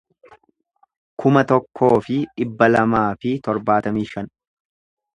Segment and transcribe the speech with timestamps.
[1.23, 4.35] kuma tokkoo fi dhibba lamaa fi torbaatamii shan